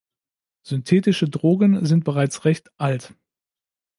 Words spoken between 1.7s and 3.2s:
sind bereits recht alt.